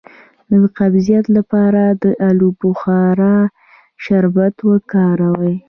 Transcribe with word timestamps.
د 0.49 0.53
قبضیت 0.79 1.25
لپاره 1.37 1.83
د 2.03 2.05
الو 2.29 2.49
بخارا 2.61 3.37
شربت 4.03 4.55
وکاروئ 4.69 5.53